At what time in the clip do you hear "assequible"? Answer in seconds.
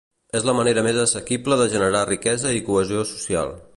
1.01-1.59